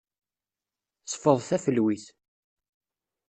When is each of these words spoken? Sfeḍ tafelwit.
Sfeḍ 1.11 1.39
tafelwit. 1.49 2.05